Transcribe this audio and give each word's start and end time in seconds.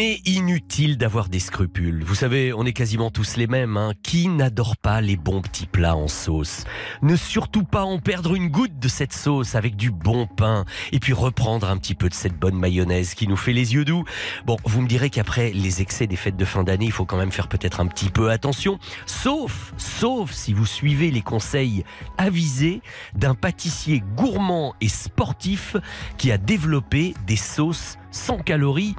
Mais 0.00 0.22
inutile 0.24 0.96
d'avoir 0.96 1.28
des 1.28 1.40
scrupules. 1.40 2.02
Vous 2.04 2.14
savez, 2.14 2.54
on 2.54 2.64
est 2.64 2.72
quasiment 2.72 3.10
tous 3.10 3.36
les 3.36 3.46
mêmes. 3.46 3.76
Hein. 3.76 3.92
Qui 4.02 4.28
n'adore 4.28 4.78
pas 4.78 5.02
les 5.02 5.16
bons 5.16 5.42
petits 5.42 5.66
plats 5.66 5.94
en 5.94 6.08
sauce? 6.08 6.64
Ne 7.02 7.16
surtout 7.16 7.64
pas 7.64 7.84
en 7.84 7.98
perdre 7.98 8.34
une 8.34 8.48
goutte 8.48 8.78
de 8.78 8.88
cette 8.88 9.12
sauce 9.12 9.54
avec 9.56 9.76
du 9.76 9.90
bon 9.90 10.26
pain. 10.26 10.64
Et 10.92 11.00
puis 11.00 11.12
reprendre 11.12 11.68
un 11.68 11.76
petit 11.76 11.94
peu 11.94 12.08
de 12.08 12.14
cette 12.14 12.38
bonne 12.38 12.54
mayonnaise 12.54 13.12
qui 13.12 13.28
nous 13.28 13.36
fait 13.36 13.52
les 13.52 13.74
yeux 13.74 13.84
doux. 13.84 14.04
Bon, 14.46 14.56
vous 14.64 14.80
me 14.80 14.88
direz 14.88 15.10
qu'après 15.10 15.50
les 15.50 15.82
excès 15.82 16.06
des 16.06 16.16
fêtes 16.16 16.38
de 16.38 16.46
fin 16.46 16.64
d'année, 16.64 16.86
il 16.86 16.92
faut 16.92 17.04
quand 17.04 17.18
même 17.18 17.30
faire 17.30 17.48
peut-être 17.48 17.80
un 17.80 17.86
petit 17.86 18.08
peu 18.08 18.30
attention. 18.30 18.78
Sauf, 19.04 19.74
sauf 19.76 20.32
si 20.32 20.54
vous 20.54 20.64
suivez 20.64 21.10
les 21.10 21.20
conseils 21.20 21.84
avisés 22.16 22.80
d'un 23.14 23.34
pâtissier 23.34 24.02
gourmand 24.16 24.74
et 24.80 24.88
sportif 24.88 25.76
qui 26.16 26.32
a 26.32 26.38
développé 26.38 27.12
des 27.26 27.36
sauces 27.36 27.98
sans 28.10 28.38
calories 28.38 28.96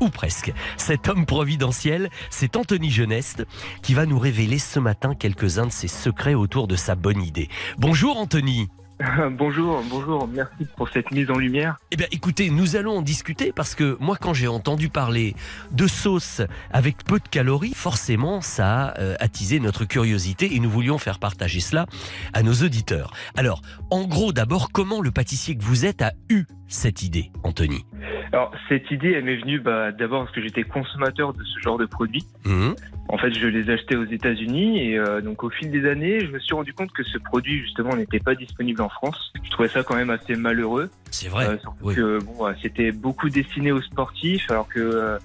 ou 0.00 0.08
presque. 0.08 0.52
Cet 0.76 1.08
homme 1.08 1.26
providentiel, 1.26 2.10
c'est 2.30 2.56
Anthony 2.56 2.90
Geneste 2.90 3.46
qui 3.82 3.94
va 3.94 4.06
nous 4.06 4.18
révéler 4.18 4.58
ce 4.58 4.78
matin 4.78 5.14
quelques-uns 5.14 5.66
de 5.66 5.72
ses 5.72 5.88
secrets 5.88 6.34
autour 6.34 6.68
de 6.68 6.76
sa 6.76 6.94
bonne 6.94 7.22
idée. 7.22 7.48
Bonjour 7.78 8.18
Anthony. 8.18 8.68
bonjour, 9.30 9.82
bonjour, 9.88 10.26
merci 10.26 10.66
pour 10.76 10.88
cette 10.88 11.12
mise 11.12 11.30
en 11.30 11.38
lumière. 11.38 11.76
Eh 11.92 11.96
bien 11.96 12.08
écoutez, 12.10 12.50
nous 12.50 12.74
allons 12.74 12.98
en 12.98 13.02
discuter 13.02 13.52
parce 13.52 13.74
que 13.74 13.96
moi 14.00 14.16
quand 14.20 14.34
j'ai 14.34 14.48
entendu 14.48 14.88
parler 14.88 15.36
de 15.70 15.86
sauce 15.86 16.42
avec 16.72 17.04
peu 17.04 17.20
de 17.20 17.28
calories, 17.28 17.74
forcément 17.74 18.40
ça 18.40 18.86
a 18.86 18.98
euh, 18.98 19.14
attisé 19.20 19.60
notre 19.60 19.84
curiosité 19.84 20.54
et 20.56 20.60
nous 20.60 20.70
voulions 20.70 20.98
faire 20.98 21.20
partager 21.20 21.60
cela 21.60 21.86
à 22.32 22.42
nos 22.42 22.54
auditeurs. 22.54 23.12
Alors, 23.36 23.62
en 23.90 24.04
gros 24.04 24.32
d'abord, 24.32 24.72
comment 24.72 25.00
le 25.00 25.12
pâtissier 25.12 25.56
que 25.56 25.62
vous 25.62 25.84
êtes 25.84 26.02
a 26.02 26.12
eu 26.28 26.46
cette 26.68 27.02
idée, 27.02 27.30
Anthony 27.42 27.84
alors 28.32 28.52
cette 28.68 28.90
idée, 28.90 29.12
elle 29.12 29.24
m'est 29.24 29.36
venue 29.36 29.58
bah, 29.58 29.92
d'abord 29.92 30.24
parce 30.24 30.34
que 30.34 30.42
j'étais 30.42 30.62
consommateur 30.62 31.32
de 31.32 31.42
ce 31.42 31.60
genre 31.60 31.78
de 31.78 31.86
produits. 31.86 32.26
Mmh. 32.44 32.72
En 33.08 33.16
fait, 33.16 33.32
je 33.32 33.46
les 33.46 33.70
achetais 33.70 33.96
aux 33.96 34.04
États-Unis 34.04 34.82
et 34.82 34.98
euh, 34.98 35.22
donc 35.22 35.42
au 35.42 35.48
fil 35.48 35.70
des 35.70 35.88
années, 35.88 36.20
je 36.20 36.30
me 36.30 36.38
suis 36.38 36.54
rendu 36.54 36.74
compte 36.74 36.92
que 36.92 37.02
ce 37.02 37.16
produit 37.16 37.60
justement 37.60 37.96
n'était 37.96 38.18
pas 38.18 38.34
disponible 38.34 38.82
en 38.82 38.90
France. 38.90 39.32
Je 39.42 39.50
trouvais 39.50 39.68
ça 39.68 39.82
quand 39.82 39.96
même 39.96 40.10
assez 40.10 40.34
malheureux. 40.34 40.90
C'est 41.10 41.28
vrai. 41.28 41.46
Euh, 41.46 41.58
surtout 41.58 41.86
que 41.86 42.22
bon, 42.22 42.44
bah, 42.44 42.54
c'était 42.60 42.92
beaucoup 42.92 43.30
destiné 43.30 43.72
aux 43.72 43.80
sportifs, 43.80 44.50
alors 44.50 44.68
que 44.68 44.80
euh, 44.80 45.18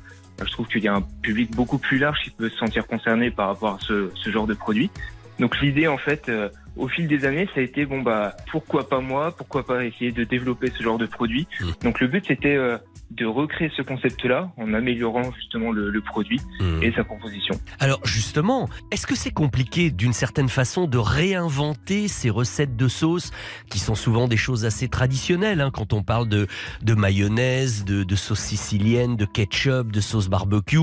je 0.44 0.52
trouve 0.52 0.68
qu'il 0.68 0.84
y 0.84 0.88
a 0.88 0.96
un 0.96 1.02
public 1.22 1.52
beaucoup 1.52 1.78
plus 1.78 1.98
large 1.98 2.20
qui 2.24 2.30
peut 2.30 2.50
se 2.50 2.58
sentir 2.58 2.88
concerné 2.88 3.32
par 3.32 3.48
rapport 3.48 3.76
à 3.76 3.80
ce, 3.82 4.12
ce 4.16 4.30
genre 4.30 4.48
de 4.48 4.54
produit. 4.54 4.90
Donc 5.40 5.60
l'idée 5.60 5.88
en 5.88 5.98
fait, 5.98 6.32
au 6.76 6.88
fil 6.88 7.08
des 7.08 7.26
années, 7.26 7.48
ça 7.54 7.60
a 7.60 7.64
été 7.64 7.86
bon 7.86 8.02
bah 8.02 8.36
pourquoi 8.52 8.90
pas 8.90 9.00
moi, 9.00 9.36
pourquoi 9.36 9.66
pas 9.66 9.86
essayer 9.86 10.12
de 10.12 10.24
développer 10.24 10.72
ce 10.76 10.84
genre 10.84 10.98
de 10.98 11.06
produit. 11.06 11.48
Mmh. 11.60 11.66
Donc 11.84 12.00
le 12.00 12.08
but 12.08 12.26
c'était 12.28 12.58
de 13.12 13.26
recréer 13.26 13.72
ce 13.76 13.82
concept-là 13.82 14.52
en 14.58 14.74
améliorant 14.74 15.32
justement 15.34 15.72
le, 15.72 16.02
produit 16.02 16.42
mmh. 16.60 16.84
et 16.84 16.92
sa 16.92 17.04
composition. 17.04 17.56
Alors 17.80 18.06
justement, 18.06 18.68
est-ce 18.92 19.08
que 19.08 19.16
c'est 19.16 19.32
compliqué 19.32 19.92
d'une 19.92 20.14
certaine 20.14 20.50
façon 20.50 20.86
de 20.86 20.98
réinventer 20.98 22.08
ces 22.08 22.30
recettes 22.30 22.76
de 22.76 22.88
sauce 22.88 23.32
qui 23.70 23.80
sont 23.80 23.96
souvent 23.96 24.28
des 24.28 24.38
choses 24.38 24.66
assez 24.66 24.90
traditionnelles 24.90 25.62
hein, 25.62 25.72
quand 25.72 25.94
on 25.94 26.04
parle 26.04 26.28
de, 26.28 26.48
de 26.82 26.94
mayonnaise, 26.94 27.86
de, 27.86 28.04
de, 28.04 28.16
sauce 28.16 28.40
sicilienne, 28.40 29.16
de 29.16 29.26
ketchup, 29.26 29.92
de 29.92 30.02
sauce 30.02 30.28
barbecue? 30.28 30.78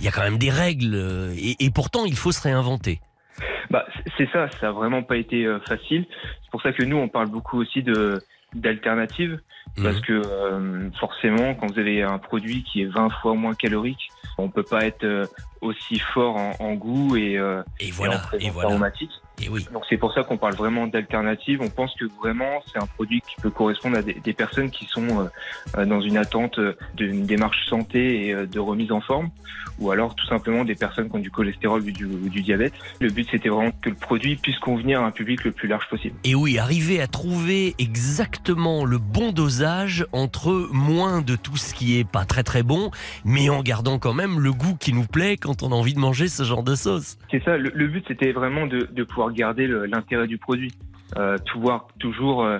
Il 0.00 0.04
y 0.04 0.08
a 0.08 0.10
quand 0.10 0.22
même 0.22 0.38
des 0.38 0.50
règles 0.50 0.94
euh, 0.94 1.34
et, 1.36 1.70
pourtant 1.70 2.04
il 2.04 2.16
faut 2.16 2.32
se 2.32 2.40
réinventer. 2.40 3.00
Bah, 3.70 3.86
c'est 4.16 4.28
ça, 4.30 4.48
ça 4.60 4.68
a 4.68 4.72
vraiment 4.72 5.02
pas 5.02 5.16
été 5.16 5.44
euh, 5.46 5.58
facile. 5.60 6.06
C'est 6.42 6.50
pour 6.50 6.62
ça 6.62 6.72
que 6.72 6.84
nous, 6.84 6.96
on 6.96 7.08
parle 7.08 7.28
beaucoup 7.28 7.60
aussi 7.60 7.82
de 7.82 8.20
d'alternatives 8.54 9.40
parce 9.82 9.96
mhm. 9.96 10.02
que 10.02 10.12
euh, 10.12 10.90
forcément 11.00 11.54
quand 11.54 11.72
vous 11.72 11.78
avez 11.78 12.02
un 12.02 12.18
produit 12.18 12.62
qui 12.62 12.82
est 12.82 12.86
20 12.86 13.10
fois 13.20 13.34
moins 13.34 13.54
calorique 13.54 14.08
on 14.38 14.48
peut 14.48 14.62
pas 14.62 14.84
être 14.84 15.04
euh, 15.04 15.26
aussi 15.60 15.98
fort 15.98 16.36
en, 16.60 16.74
goût 16.74 17.16
et, 17.16 17.36
euh, 17.38 17.62
et 17.80 17.90
voilà 17.90 18.22
et, 18.38 18.50
voilà. 18.50 18.70
aromatique 18.70 19.10
et 19.42 19.48
oui. 19.48 19.66
Donc 19.72 19.84
c'est 19.88 19.96
pour 19.96 20.12
ça 20.12 20.22
qu'on 20.22 20.36
parle 20.36 20.54
vraiment 20.54 20.86
d'alternative. 20.86 21.60
On 21.62 21.70
pense 21.70 21.94
que 21.94 22.04
vraiment 22.20 22.62
c'est 22.72 22.82
un 22.82 22.86
produit 22.86 23.20
qui 23.20 23.36
peut 23.42 23.50
correspondre 23.50 23.98
à 23.98 24.02
des, 24.02 24.14
des 24.14 24.32
personnes 24.32 24.70
qui 24.70 24.86
sont 24.86 25.28
euh, 25.76 25.84
dans 25.86 26.00
une 26.00 26.16
attente 26.16 26.58
d'une 26.94 27.26
démarche 27.26 27.66
santé 27.68 28.28
et 28.28 28.34
de 28.34 28.60
remise 28.60 28.92
en 28.92 29.00
forme, 29.00 29.30
ou 29.78 29.90
alors 29.90 30.14
tout 30.14 30.26
simplement 30.26 30.64
des 30.64 30.74
personnes 30.74 31.08
qui 31.08 31.16
ont 31.16 31.20
du 31.20 31.30
cholestérol 31.30 31.82
ou 31.82 31.90
du, 31.90 32.06
du 32.06 32.42
diabète. 32.42 32.74
Le 33.00 33.10
but 33.10 33.26
c'était 33.30 33.48
vraiment 33.48 33.72
que 33.82 33.90
le 33.90 33.96
produit 33.96 34.36
puisse 34.36 34.58
convenir 34.58 35.02
à 35.02 35.06
un 35.06 35.10
public 35.10 35.44
le 35.44 35.52
plus 35.52 35.68
large 35.68 35.88
possible. 35.88 36.16
Et 36.24 36.34
oui, 36.34 36.58
arriver 36.58 37.00
à 37.00 37.06
trouver 37.06 37.74
exactement 37.78 38.84
le 38.84 38.98
bon 38.98 39.32
dosage 39.32 40.06
entre 40.12 40.68
moins 40.72 41.22
de 41.22 41.36
tout 41.36 41.56
ce 41.56 41.74
qui 41.74 41.98
est 41.98 42.08
pas 42.08 42.24
très 42.24 42.42
très 42.42 42.62
bon, 42.62 42.90
mais 43.24 43.48
en 43.48 43.62
gardant 43.62 43.98
quand 43.98 44.14
même 44.14 44.40
le 44.40 44.52
goût 44.52 44.76
qui 44.78 44.92
nous 44.92 45.06
plaît 45.06 45.36
quand 45.36 45.62
on 45.62 45.72
a 45.72 45.74
envie 45.74 45.94
de 45.94 45.98
manger 45.98 46.28
ce 46.28 46.42
genre 46.44 46.62
de 46.62 46.74
sauce. 46.74 47.18
C'est 47.30 47.42
ça. 47.42 47.56
Le, 47.56 47.70
le 47.74 47.88
but 47.88 48.04
c'était 48.06 48.32
vraiment 48.32 48.66
de, 48.66 48.88
de 48.90 49.04
pouvoir 49.04 49.23
garder 49.30 49.66
l'intérêt 49.66 50.26
du 50.26 50.38
produit. 50.38 50.72
Euh, 51.16 51.38
pouvoir 51.52 51.88
toujours 51.98 52.44
euh, 52.44 52.58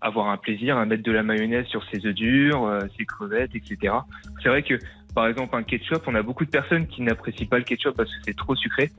avoir 0.00 0.28
un 0.28 0.36
plaisir 0.36 0.78
à 0.78 0.86
mettre 0.86 1.02
de 1.02 1.12
la 1.12 1.22
mayonnaise 1.22 1.66
sur 1.66 1.84
ses 1.90 2.06
œufs 2.06 2.14
durs, 2.14 2.64
euh, 2.64 2.80
ses 2.98 3.04
crevettes, 3.04 3.54
etc. 3.54 3.94
C'est 4.42 4.48
vrai 4.48 4.62
que, 4.62 4.74
par 5.14 5.26
exemple, 5.26 5.54
un 5.56 5.62
ketchup, 5.62 6.02
on 6.06 6.14
a 6.14 6.22
beaucoup 6.22 6.44
de 6.44 6.50
personnes 6.50 6.86
qui 6.86 7.02
n'apprécient 7.02 7.46
pas 7.46 7.58
le 7.58 7.64
ketchup 7.64 7.96
parce 7.96 8.10
que 8.14 8.22
c'est 8.24 8.36
trop 8.36 8.56
sucré. 8.56 8.90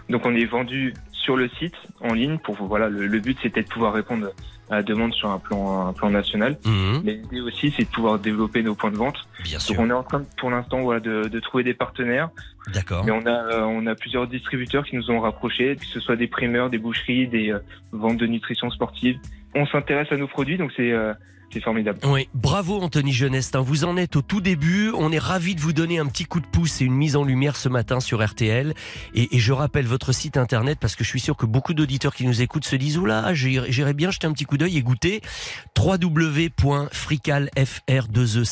Donc, 0.08 0.26
on 0.26 0.34
est 0.34 0.46
vendu 0.46 0.92
sur 1.12 1.36
le 1.36 1.48
site 1.58 1.76
en 2.00 2.14
ligne. 2.14 2.38
Pour 2.38 2.56
voilà, 2.56 2.88
le, 2.88 3.06
le 3.06 3.20
but 3.20 3.38
c'était 3.42 3.62
de 3.62 3.68
pouvoir 3.68 3.92
répondre 3.94 4.32
à 4.70 4.76
la 4.76 4.82
demande 4.82 5.12
sur 5.12 5.30
un 5.30 5.38
plan, 5.38 5.88
un 5.88 5.92
plan 5.92 6.10
national. 6.10 6.56
Mhm, 6.64 7.02
Mais 7.04 7.14
l'idée 7.14 7.40
aussi 7.40 7.72
c'est 7.76 7.84
de 7.84 7.88
pouvoir 7.88 8.18
développer 8.18 8.62
nos 8.62 8.74
points 8.74 8.90
de 8.90 8.96
vente. 8.96 9.16
bien 9.42 9.52
Donc 9.58 9.60
sûr. 9.60 9.76
on 9.78 9.90
est 9.90 9.92
en 9.92 10.02
train 10.02 10.20
de- 10.20 10.26
pour 10.38 10.50
l'instant 10.50 10.80
voilà, 10.80 11.00
de, 11.00 11.28
de 11.28 11.40
trouver 11.40 11.64
des 11.64 11.74
partenaires. 11.74 12.30
D'accord. 12.72 13.04
Mais 13.04 13.12
on 13.12 13.26
a, 13.26 13.30
euh, 13.30 13.60
on 13.62 13.86
a 13.86 13.94
plusieurs 13.94 14.26
distributeurs 14.26 14.84
qui 14.84 14.96
nous 14.96 15.10
ont 15.10 15.20
rapprochés, 15.20 15.76
que 15.76 15.84
ce 15.84 16.00
soit 16.00 16.16
des 16.16 16.28
primeurs, 16.28 16.70
des 16.70 16.78
boucheries, 16.78 17.28
des 17.28 17.50
euh, 17.52 17.58
ventes 17.92 18.16
de 18.16 18.26
nutrition 18.26 18.70
sportive. 18.70 19.18
On 19.54 19.66
s'intéresse 19.66 20.10
à 20.10 20.16
nos 20.16 20.26
produits, 20.28 20.56
donc 20.56 20.72
c'est 20.76 20.90
euh, 20.92 21.12
c'est 21.54 21.62
formidable. 21.62 21.98
Oui, 22.04 22.28
bravo 22.34 22.80
Anthony 22.82 23.12
Genest. 23.12 23.56
hein. 23.56 23.62
Vous 23.62 23.84
en 23.84 23.96
êtes 23.96 24.16
au 24.16 24.22
tout 24.22 24.40
début. 24.42 24.90
On 24.94 25.10
est 25.12 25.18
ravi 25.18 25.54
de 25.54 25.60
vous 25.60 25.72
donner 25.72 25.98
un 25.98 26.06
petit 26.06 26.24
coup 26.24 26.40
de 26.40 26.46
pouce 26.46 26.82
et 26.82 26.84
une 26.84 26.92
mise 26.94 27.16
en 27.16 27.24
lumière 27.24 27.56
ce 27.56 27.68
matin 27.70 28.00
sur 28.00 28.22
RTL. 28.24 28.74
Et, 29.14 29.34
et 29.36 29.38
je 29.38 29.52
rappelle 29.52 29.86
votre 29.86 30.12
site 30.12 30.36
internet 30.36 30.78
parce 30.80 30.96
que 30.96 31.04
je 31.04 31.08
suis 31.08 31.20
sûr 31.20 31.36
que 31.36 31.46
beaucoup 31.46 31.72
d'auditeurs 31.72 32.14
qui 32.14 32.26
nous 32.26 32.42
écoutent 32.42 32.66
se 32.66 32.76
disent 32.76 32.98
oula, 32.98 33.32
j'irai 33.34 33.94
bien 33.94 34.10
jeter 34.10 34.26
un 34.26 34.32
petit 34.32 34.44
coup 34.44 34.56
d'œil 34.58 34.76
et 34.76 34.82
goûter 34.82 35.22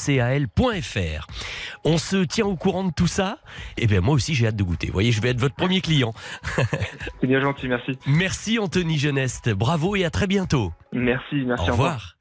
www.fricalfr2ecal.fr. 0.03 1.27
On 1.85 1.99
se 1.99 2.17
tient 2.25 2.47
au 2.47 2.57
courant 2.57 2.85
de 2.85 2.93
tout 2.93 3.07
ça? 3.07 3.39
Et 3.77 3.87
bien 3.87 4.01
moi 4.01 4.15
aussi 4.15 4.35
j'ai 4.35 4.47
hâte 4.47 4.57
de 4.57 4.63
goûter. 4.63 4.87
Vous 4.87 4.93
voyez, 4.93 5.13
je 5.13 5.21
vais 5.21 5.31
être 5.31 5.41
votre 5.41 5.55
premier 5.57 5.81
client. 5.81 6.13
C'est 7.21 7.27
bien 7.27 7.41
gentil, 7.41 7.69
merci. 7.69 7.99
Merci 8.07 8.59
Anthony 8.59 8.99
Genest. 8.99 9.51
Bravo 9.51 9.97
et 9.97 10.05
à 10.05 10.11
très 10.11 10.27
bientôt. 10.27 10.73
Merci, 10.93 11.43
merci. 11.47 11.69
Au 11.69 11.73
revoir. 11.73 12.17